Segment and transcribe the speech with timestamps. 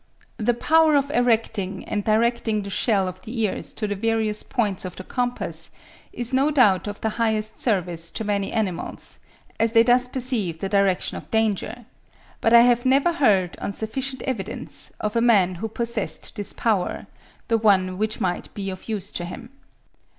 [0.37, 4.83] The power of erecting and directing the shell of the ears to the various points
[4.83, 5.69] of the compass,
[6.11, 9.19] is no doubt of the highest service to many animals,
[9.59, 11.85] as they thus perceive the direction of danger;
[12.39, 17.05] but I have never heard, on sufficient evidence, of a man who possessed this power,
[17.47, 19.51] the one which might be of use to him.